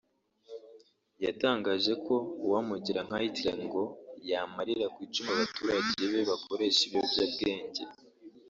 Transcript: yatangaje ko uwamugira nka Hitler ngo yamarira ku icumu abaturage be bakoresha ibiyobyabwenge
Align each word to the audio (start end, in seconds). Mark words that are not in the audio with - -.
yatangaje 1.25 1.93
ko 2.05 2.15
uwamugira 2.45 2.99
nka 3.07 3.17
Hitler 3.23 3.57
ngo 3.67 3.83
yamarira 4.29 4.85
ku 4.93 4.99
icumu 5.07 5.29
abaturage 5.35 6.01
be 6.11 6.21
bakoresha 6.29 6.79
ibiyobyabwenge 6.85 7.83